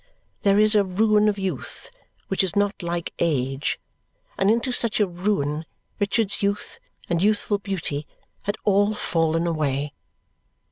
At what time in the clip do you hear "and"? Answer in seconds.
4.35-4.49, 7.07-7.21